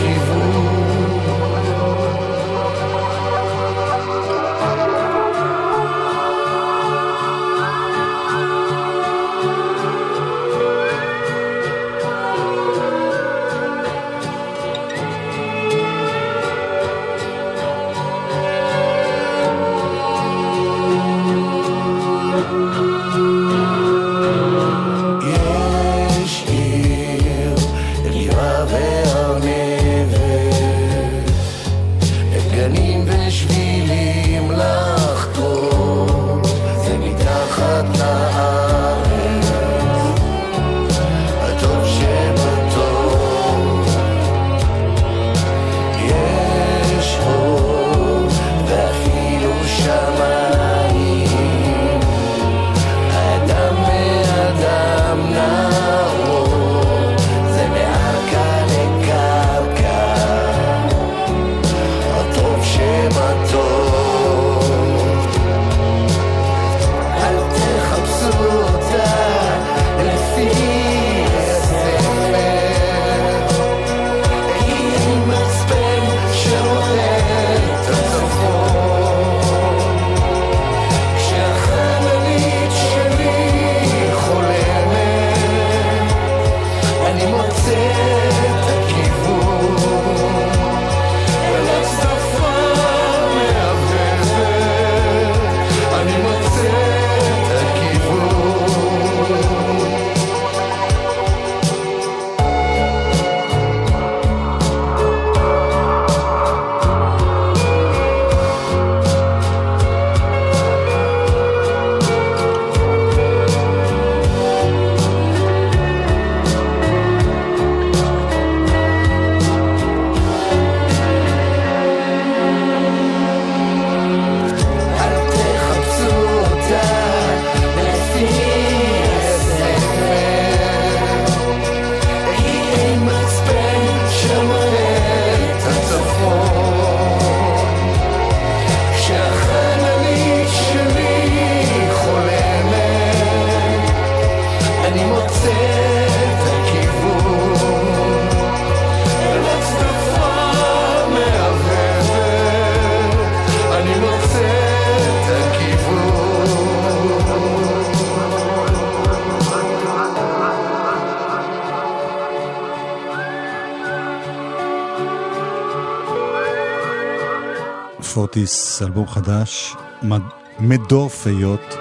פורטיס, 168.37 168.81
אלבום 168.81 169.07
חדש, 169.07 169.75
מד- 170.03 170.21
מדור 170.59 171.09
פיות. 171.09 171.61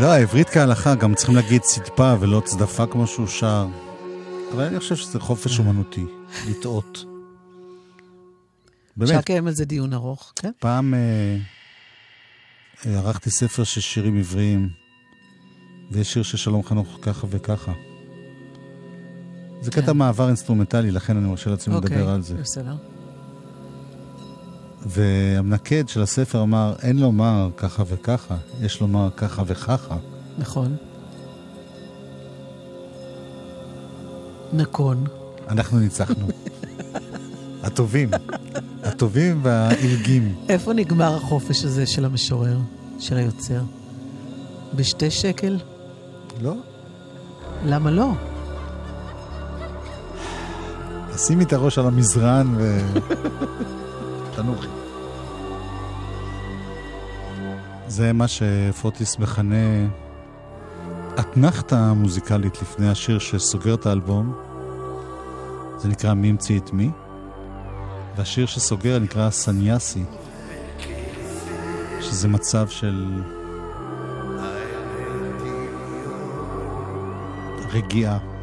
לא, 0.00 0.06
העברית 0.06 0.48
כהלכה, 0.48 0.94
גם 0.94 1.14
צריכים 1.14 1.34
להגיד 1.34 1.62
צדפה 1.62 2.14
ולא 2.20 2.42
צדפה 2.44 2.86
כמו 2.86 3.06
שהוא 3.06 3.26
שר. 3.26 3.66
אבל 4.52 4.64
אני 4.64 4.78
חושב 4.78 4.96
שזה 4.96 5.20
חופש 5.20 5.58
אומנותי, 5.58 6.04
לטעות. 6.50 6.96
אפשר 6.96 7.06
באמת, 8.96 9.10
לקיים 9.10 9.46
על 9.46 9.52
זה 9.52 9.64
דיון 9.64 9.92
ארוך, 9.92 10.32
כן? 10.36 10.50
פעם 10.58 10.94
אה, 10.94 10.98
אה, 12.86 12.98
ערכתי 12.98 13.30
ספר 13.30 13.64
של 13.64 13.80
שירים 13.80 14.18
עבריים, 14.18 14.68
ויש 15.90 16.12
שיר 16.12 16.22
של 16.22 16.36
שלום 16.36 16.62
חנוך 16.62 16.98
ככה 17.02 17.26
וככה. 17.30 17.72
זה 19.60 19.70
קטע 19.70 19.86
כן. 19.86 19.96
מעבר 19.96 20.26
אינסטרומנטלי, 20.26 20.90
לכן 20.90 21.16
אני 21.16 21.28
מרשה 21.28 21.50
לעצמי 21.50 21.74
לדבר 21.74 22.08
על 22.08 22.22
זה. 22.22 22.34
אוקיי, 22.34 22.42
בסדר. 22.42 22.95
והמנקד 24.86 25.88
של 25.88 26.02
הספר 26.02 26.42
אמר, 26.42 26.74
אין 26.82 26.98
לומר 26.98 27.48
ככה 27.56 27.82
וככה, 27.86 28.36
יש 28.60 28.80
לומר 28.80 29.08
ככה 29.16 29.42
וככה. 29.46 29.96
נכון. 30.38 30.76
נכון. 34.52 35.04
אנחנו 35.48 35.78
ניצחנו. 35.78 36.26
הטובים. 37.62 38.10
הטובים 38.82 39.40
והעילגים. 39.42 40.34
איפה 40.48 40.72
נגמר 40.72 41.16
החופש 41.16 41.64
הזה 41.64 41.86
של 41.86 42.04
המשורר, 42.04 42.58
של 42.98 43.16
היוצר? 43.16 43.62
בשתי 44.74 45.10
שקל? 45.10 45.58
לא? 46.40 46.54
למה 47.64 47.90
לא? 47.90 48.10
שימי 51.16 51.44
את 51.44 51.52
הראש 51.52 51.78
על 51.78 51.86
המזרן 51.86 52.54
ו... 52.58 52.78
תנוחי. 54.36 54.68
זה 57.88 58.12
מה 58.12 58.24
שפוטיס 58.28 59.18
מכנה 59.18 59.88
אתנחתא 61.20 61.92
מוזיקלית 61.92 62.62
לפני 62.62 62.90
השיר 62.90 63.18
שסוגר 63.18 63.74
את 63.74 63.86
האלבום. 63.86 64.34
זה 65.78 65.88
נקרא 65.88 66.14
מי 66.14 66.30
המציא 66.30 66.58
את 66.58 66.72
מי. 66.72 66.90
והשיר 68.16 68.46
שסוגר 68.46 68.98
נקרא 68.98 69.30
סניאסי. 69.30 70.04
שזה 72.00 72.28
מצב 72.28 72.68
של 72.68 73.22
רגיעה. 77.72 78.35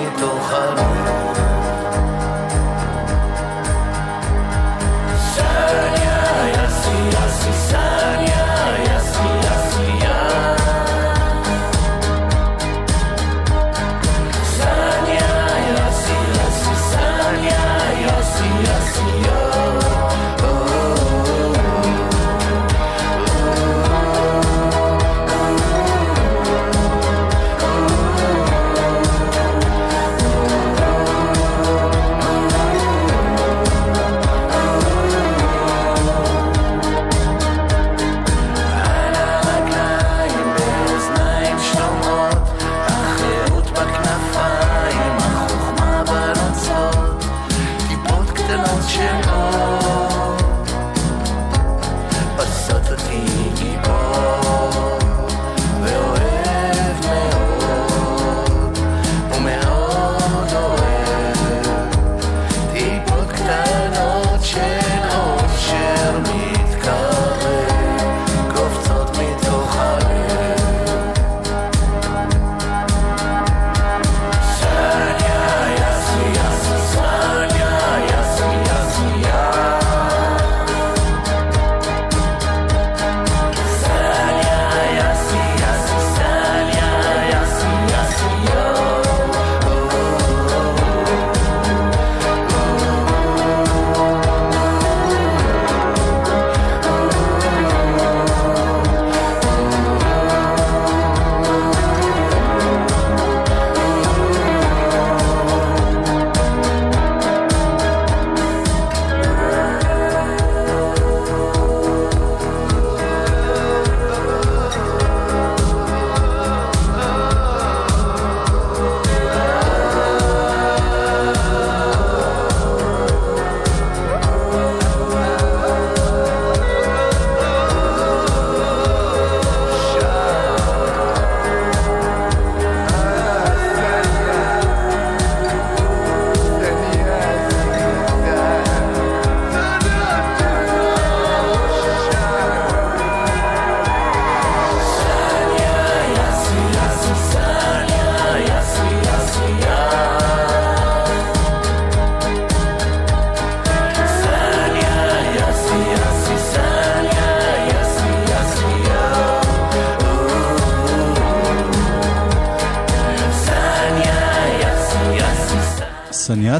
מתוך 0.00 0.52
הלב. 0.52 1.35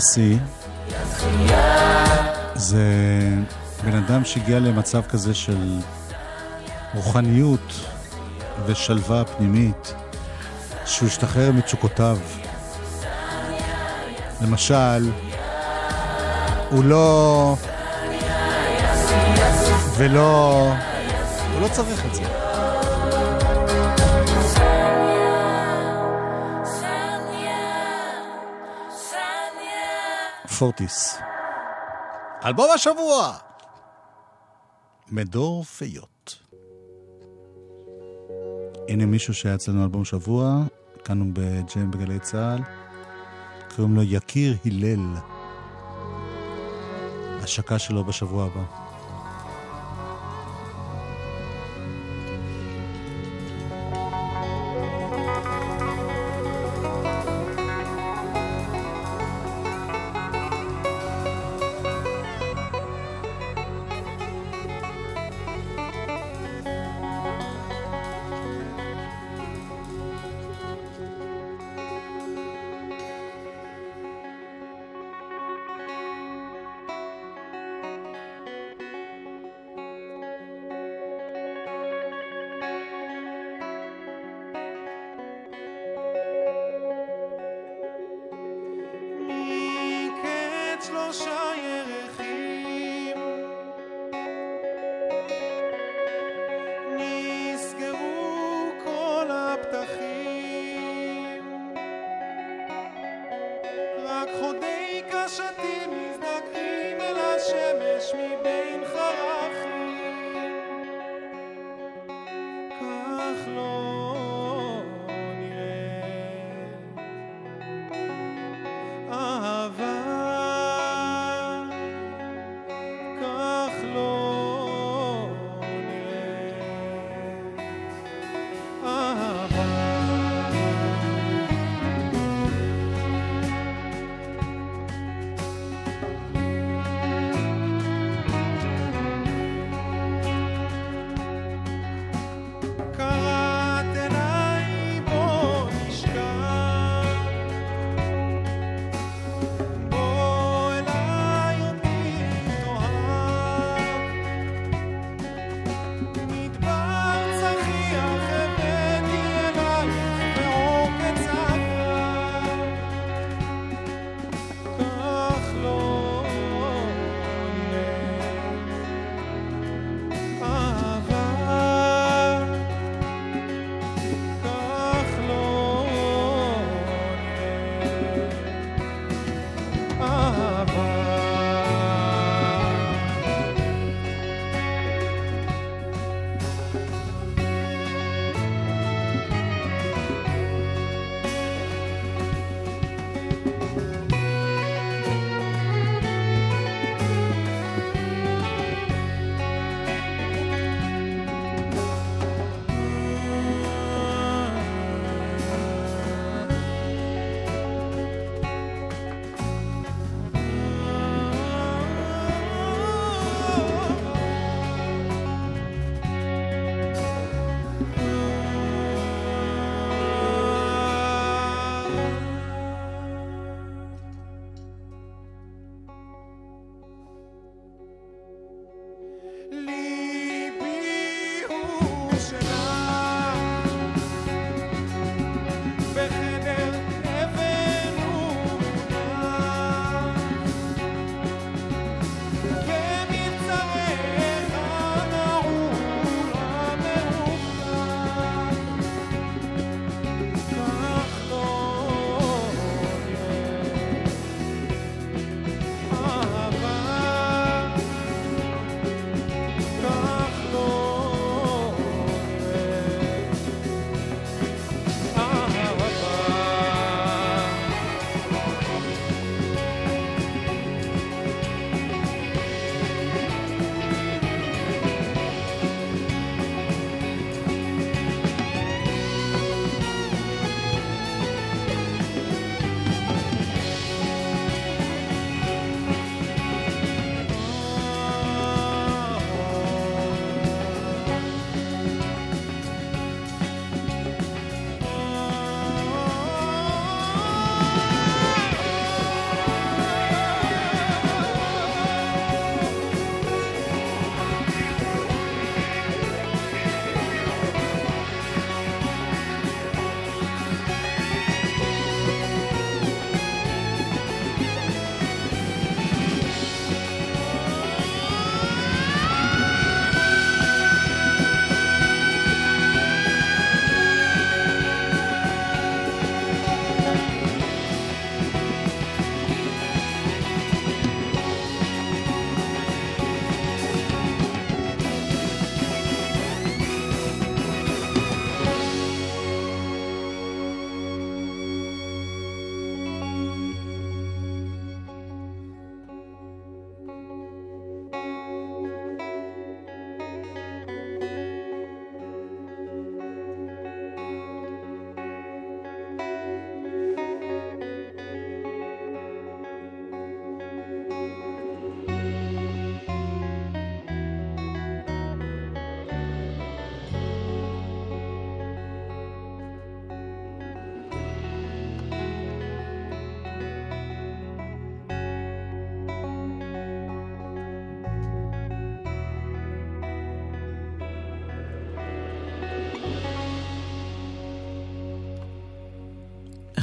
סניאסי 0.00 0.38
זה 2.54 2.84
בן 3.84 3.96
אדם 3.96 4.24
שהגיע 4.24 4.58
למצב 4.58 5.02
כזה 5.02 5.34
של 5.34 5.78
רוחניות 6.94 7.72
ושלווה 8.66 9.24
פנימית, 9.24 9.94
שהוא 10.86 11.08
השתחרר 11.08 11.52
מתשוקותיו. 11.52 12.18
למשל, 14.40 15.10
הוא 16.70 16.84
לא... 16.84 17.56
ולא... 19.96 20.72
הוא 21.52 21.60
לא 21.60 21.68
צריך 21.68 22.06
את 22.06 22.14
זה. 22.14 22.25
פורטיס. 30.58 31.18
אלבום 32.44 32.70
השבוע! 32.74 33.36
מדור 35.08 35.64
פיות. 35.64 36.38
הנה 38.88 39.06
מישהו 39.06 39.34
שהיה 39.34 39.54
אצלנו 39.54 39.82
אלבום 39.82 40.04
שבוע, 40.04 40.62
כאן 41.04 41.20
הוא 41.20 41.28
בג'ם 41.32 41.90
בגלי 41.90 42.18
צה"ל, 42.18 42.60
קוראים 43.76 43.96
לו 43.96 44.02
יקיר 44.02 44.56
הלל. 44.64 45.14
השקה 47.42 47.78
שלו 47.78 48.04
בשבוע 48.04 48.44
הבא. 48.44 48.85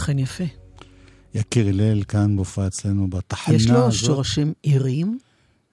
אכן 0.04 0.20
יפה. 0.20 0.44
יקיר 1.34 1.68
הלל 1.68 2.04
כאן 2.04 2.36
בהופעה 2.36 2.68
אצלנו 2.68 3.10
בתחנה 3.10 3.56
יש 3.56 3.70
לו 3.70 3.78
הזאת. 3.78 3.94
שורשים 4.06 4.54
עיריים? 4.62 5.18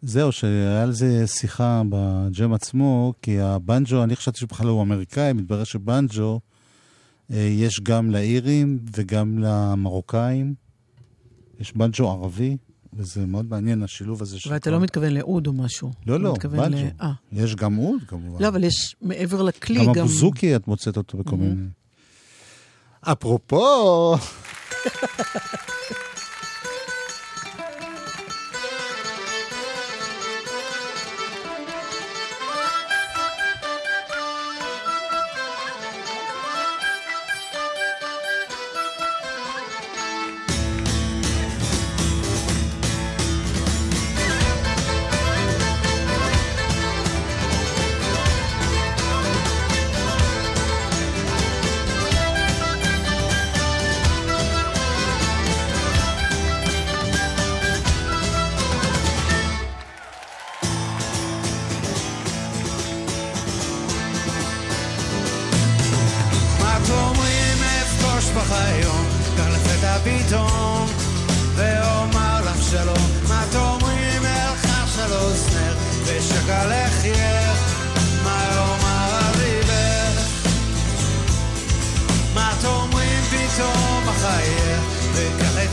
זהו, 0.02 0.32
שהיה 0.32 0.82
על 0.82 0.92
זה 0.92 1.26
שיחה 1.26 1.82
בג'ם 1.88 2.52
עצמו, 2.52 3.12
כי 3.22 3.40
הבנג'ו, 3.40 4.04
אני 4.04 4.16
חשבתי 4.16 4.40
שבכלל 4.40 4.68
הוא 4.68 4.82
אמריקאי, 4.82 5.32
מתברר 5.32 5.64
שבנג'ו 5.64 6.40
אה, 7.30 7.36
יש 7.38 7.80
גם 7.82 8.10
לאירים 8.10 8.78
וגם 8.96 9.38
למרוקאים. 9.38 10.54
יש 11.60 11.72
בנג'ו 11.76 12.10
ערבי, 12.10 12.56
וזה 12.92 13.26
מאוד 13.26 13.46
מעניין 13.50 13.82
השילוב 13.82 14.22
הזה 14.22 14.38
של... 14.40 14.52
ואתה 14.52 14.70
לא 14.70 14.80
מתכוון 14.80 15.12
לאוד 15.12 15.46
או 15.46 15.52
משהו. 15.52 15.90
לא, 16.06 16.20
לא, 16.20 16.34
בנג'ו. 16.50 16.76
ל- 16.76 17.02
אה. 17.02 17.12
יש 17.32 17.56
גם 17.56 17.78
אוד, 17.78 18.02
כמובן. 18.06 18.42
לא, 18.42 18.48
אבל 18.48 18.64
יש 18.64 18.96
מעבר 19.02 19.42
לכלי 19.42 19.86
גם 19.86 19.92
גם... 19.92 20.04
הבוזוקי, 20.04 20.56
את 20.56 20.68
מוצאת 20.68 20.96
אותו 20.96 21.18
בכל 21.18 21.36
מיני... 21.36 21.54
אפרופו... 23.02 24.16
מה 24.16 25.66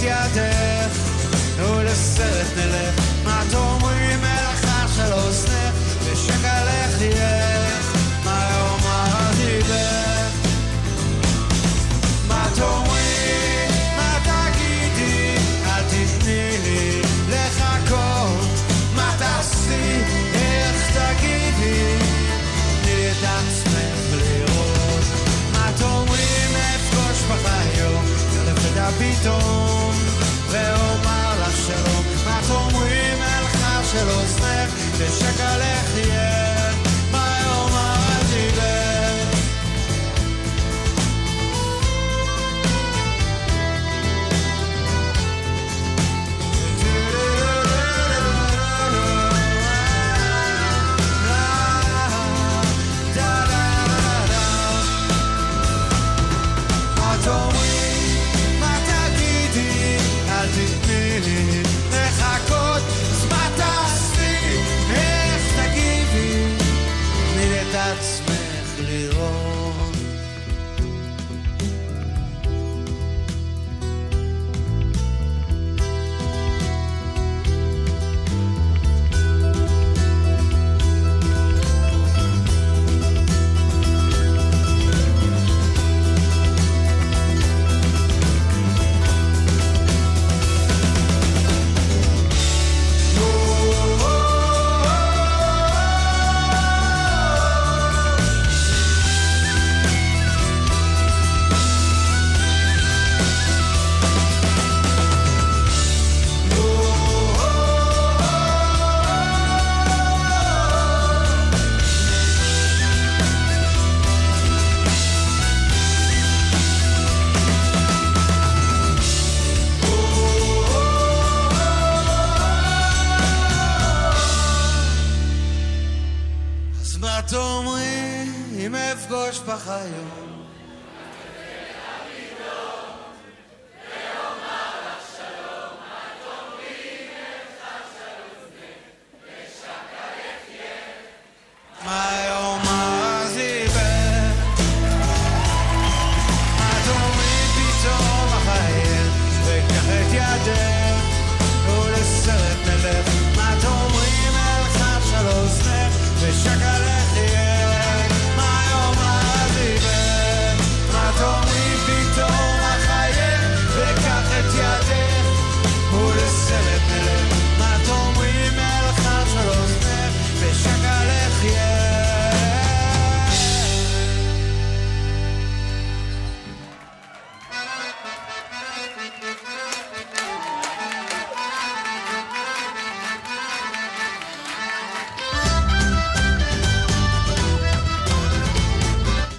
يديك 0.01 0.91
ولساتنا 1.69 3.06
מלכה 33.96 33.96
של 33.96 34.10
אוזנך, 34.10 34.70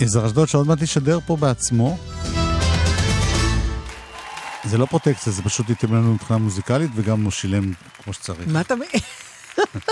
יזהר 0.08 0.26
אשדוד 0.26 0.48
שעוד 0.48 0.66
מעט 0.66 0.82
ישדר 0.82 1.18
פה 1.26 1.36
בעצמו. 1.36 1.98
זה 4.64 4.78
לא 4.78 4.86
פרוטקציה, 4.86 5.32
זה 5.32 5.42
פשוט 5.42 5.68
ייתן 5.68 5.88
לנו 5.88 6.14
מבחינה 6.14 6.38
מוזיקלית, 6.38 6.90
וגם 6.94 7.24
הוא 7.24 7.30
שילם 7.30 7.72
כמו 8.02 8.12
שצריך. 8.12 8.48
מה 8.48 8.60
אתה... 8.60 8.74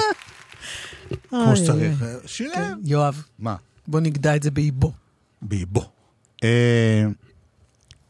כמו 1.29 1.57
שצריך. 1.57 2.05
שילם. 2.27 2.55
כן, 2.55 2.73
יואב, 2.85 3.23
מה? 3.39 3.57
בוא 3.87 4.01
נגדע 4.01 4.37
את 4.37 4.43
זה 4.43 4.51
באיבו. 4.51 4.93
באיבו. 5.43 5.91
אה, 6.45 7.05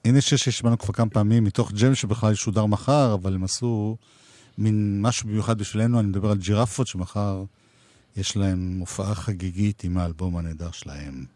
הנה 0.05 0.21
שיר 0.21 0.39
שהשמענו 0.39 0.79
כבר 0.79 0.93
כמה 0.93 1.11
פעמים, 1.11 1.45
מתוך 1.45 1.73
ג'ם 1.73 1.95
שבכלל 1.95 2.33
ישודר 2.33 2.67
מחר, 2.67 3.15
אבל 3.15 3.35
הם 3.35 3.45
עשו 3.45 3.97
מין 4.59 4.99
משהו 5.03 5.29
מיוחד 5.29 5.59
בשבילנו, 5.59 6.01
אני 6.01 6.09
מדבר 6.09 6.31
על 6.31 6.39
ג'ירפות, 6.39 6.87
שמחר 6.87 7.45
יש 8.17 8.37
להם 8.37 8.77
הופעה 8.81 9.15
חגיגית 9.15 9.85
עם 9.85 9.99
האלבום 9.99 10.37
הנהדר 10.37 10.71
שלהם. 10.71 11.36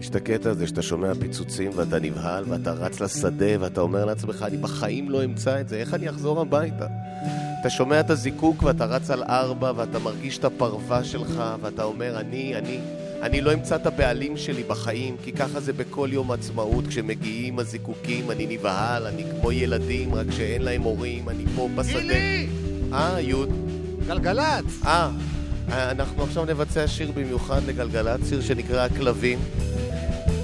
יש 0.00 0.08
את 0.08 0.16
הקטע 0.16 0.50
הזה 0.50 0.66
שאתה 0.66 0.82
שומע 0.82 1.14
פיצוצים 1.20 1.70
ואתה 1.74 1.98
נבהל 1.98 2.44
ואתה 2.48 2.72
רץ 2.72 3.00
לשדה 3.00 3.60
ואתה 3.60 3.80
אומר 3.80 4.04
לעצמך, 4.04 4.44
אני 4.48 4.56
בחיים 4.56 5.10
לא 5.10 5.24
אמצא 5.24 5.60
את 5.60 5.68
זה, 5.68 5.76
איך 5.76 5.94
אני 5.94 6.10
אחזור 6.10 6.40
הביתה? 6.40 6.86
אתה 7.60 7.70
שומע 7.70 8.00
את 8.00 8.10
הזיקוק 8.10 8.62
ואתה 8.62 8.84
רץ 8.84 9.10
על 9.10 9.22
ארבע 9.22 9.72
ואתה 9.76 9.98
מרגיש 9.98 10.38
את 10.38 10.44
הפרווה 10.44 11.04
שלך 11.04 11.42
ואתה 11.60 11.84
אומר, 11.84 12.20
אני, 12.20 12.56
אני, 12.56 12.80
אני 13.22 13.40
לא 13.40 13.54
אמצא 13.54 13.76
את 13.76 13.86
הבעלים 13.86 14.36
שלי 14.36 14.62
בחיים, 14.62 15.16
כי 15.24 15.32
ככה 15.32 15.60
זה 15.60 15.72
בכל 15.72 16.08
יום 16.12 16.30
עצמאות, 16.30 16.86
כשמגיעים 16.86 17.58
הזיקוקים, 17.58 18.30
אני 18.30 18.46
נבהל, 18.50 19.06
אני 19.06 19.24
כמו 19.30 19.52
ילדים, 19.52 20.14
רק 20.14 20.26
שאין 20.30 20.62
להם 20.62 20.82
הורים, 20.82 21.28
אני 21.28 21.44
פה 21.56 21.68
בשדה. 21.74 22.00
גילי! 22.00 22.46
אה, 22.92 23.20
יוד. 23.20 23.48
גלגלצ! 24.06 24.64
אה, 24.84 25.10
אנחנו 25.72 26.22
עכשיו 26.22 26.44
נבצע 26.44 26.88
שיר 26.88 27.12
במיוחד 27.12 27.60
לגלגלצ, 27.66 28.28
שיר 28.28 28.40
שנקרא 28.40 28.84
הכלבים, 28.84 29.38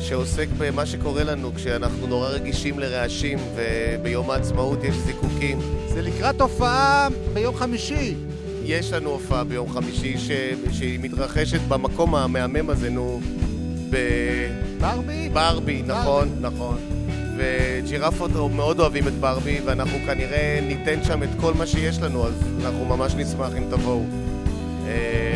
שעוסק 0.03 0.49
במה 0.59 0.87
שקורה 0.87 1.25
לנו 1.25 1.55
כשאנחנו 1.55 2.07
נורא 2.07 2.29
רגישים 2.29 2.79
לרעשים, 2.79 3.39
וביום 3.55 4.31
העצמאות 4.31 4.85
יש 4.85 4.97
זיקוקים. 4.97 5.59
זה 5.89 6.03
לקראת 6.03 6.41
הופעה 6.41 7.09
ביום 7.33 7.57
חמישי. 7.57 8.15
יש 8.65 8.93
לנו 8.93 9.11
הופעה 9.11 9.45
ביום 9.45 9.69
חמישי 9.69 10.19
ש... 10.19 10.31
שהיא 10.73 10.99
מתרחשת 11.03 11.61
במקום 11.69 12.15
המהמם 12.15 12.71
הזה, 12.71 12.91
נו, 12.91 13.21
ב... 13.91 13.97
ברבי? 14.81 15.29
ברבי, 15.33 15.83
נכון, 15.87 16.29
נכון. 16.41 16.77
וג'ירפות 17.37 18.31
מאוד 18.31 18.81
אוהבים 18.81 19.09
את 19.09 19.13
ברבי, 19.13 19.61
ואנחנו 19.65 19.99
כנראה 20.07 20.59
ניתן 20.63 21.05
שם 21.05 21.23
את 21.23 21.29
כל 21.41 21.55
מה 21.55 21.67
שיש 21.67 21.99
לנו, 21.99 22.27
אז 22.27 22.35
אנחנו 22.65 22.85
ממש 22.85 23.15
נשמח 23.15 23.53
אם 23.59 23.65
תבואו. 23.71 24.05
אה, 24.87 25.35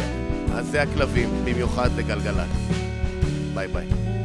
אז 0.55 0.67
זה 0.67 0.83
הכלבים, 0.83 1.29
במיוחד 1.45 1.91
לגלגלצ. 1.97 2.49
ביי 3.55 3.69
ביי. 3.69 4.16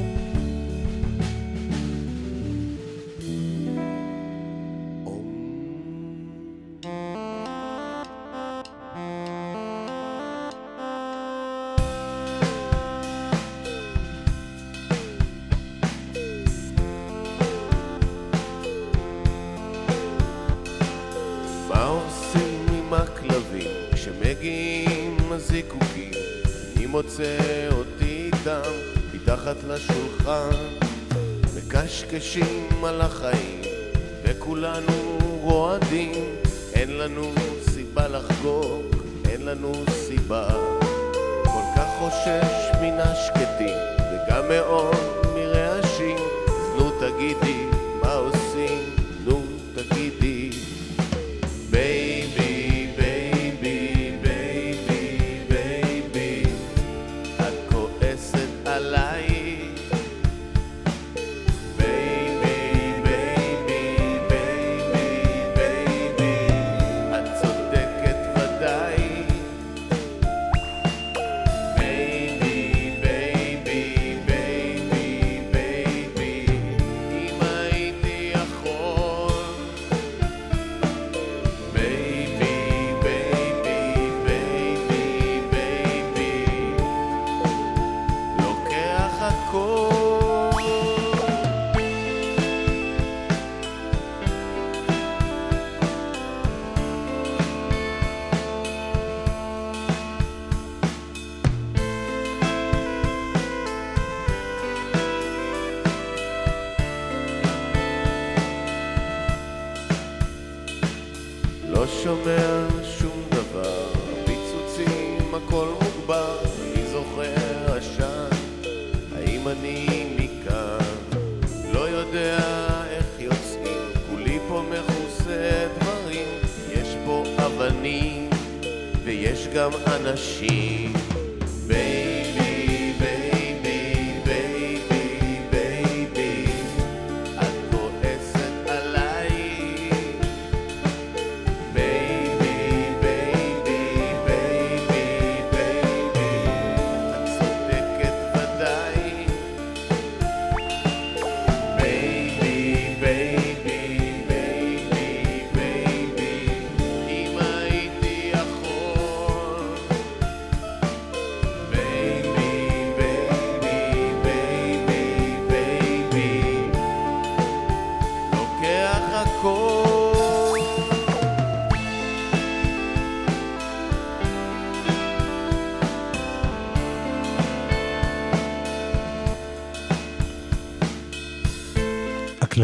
וכולנו 34.41 35.17
רועדים 35.41 36.13
אין 36.73 36.97
לנו 36.97 37.31
סיבה 37.61 38.07
לחגוג, 38.07 38.85
אין 39.29 39.45
לנו 39.45 39.71
סיבה. 39.89 40.47
כל 41.43 41.61
כך 41.75 41.87
חושש 41.99 42.75
מן 42.81 42.99
השקטים 42.99 43.77
וגם 43.97 44.47
מאוד 44.49 44.95
מרעשים. 45.35 46.17
נו 46.77 46.91
תגידי 46.99 47.65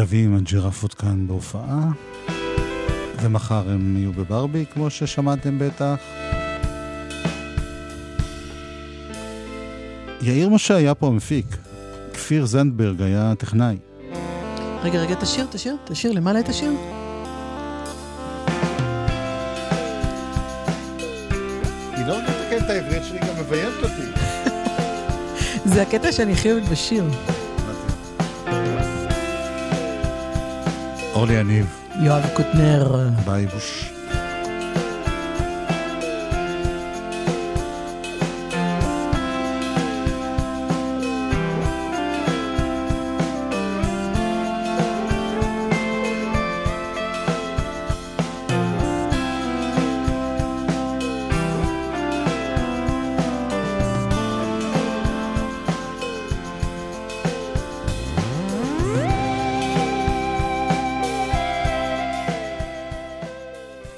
הכלבים, 0.08 0.36
הג'ירפות 0.36 0.94
כאן 0.94 1.26
בהופעה, 1.26 1.88
ומחר 3.22 3.70
הם 3.70 3.96
יהיו 3.96 4.12
בברבי, 4.12 4.64
כמו 4.74 4.90
ששמעתם 4.90 5.58
בטח. 5.58 5.94
יאיר 10.20 10.48
משה 10.48 10.76
היה 10.76 10.94
פה 10.94 11.06
המפיק, 11.06 11.46
כפיר 12.12 12.46
זנדברג 12.46 13.02
היה 13.02 13.32
טכנאי. 13.38 13.76
רגע, 14.82 14.98
רגע, 14.98 15.14
תשאיר, 15.14 15.46
תשאיר, 15.50 15.76
תשאיר, 15.84 16.12
למעלה 16.12 16.40
את 16.40 16.48
השיר. 16.48 16.72
היא 21.96 22.06
לא 22.06 22.18
מתקנת 22.22 22.64
את 22.64 22.70
העברית 22.70 23.02
שלי, 23.08 23.18
גם 23.18 23.40
מביימת 23.40 23.82
אותי. 23.82 24.20
זה 25.74 25.82
הקטע 25.82 26.12
שאני 26.12 26.32
אוהבת 26.44 26.68
בשיר. 26.68 27.04
אורלי 31.18 31.34
יניב. 31.34 31.66
יואב 32.02 32.26
קוטנר. 32.34 33.08
ביי 33.24 33.46
בוש. 33.46 33.97